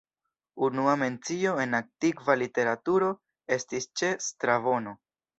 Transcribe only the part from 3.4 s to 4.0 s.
estis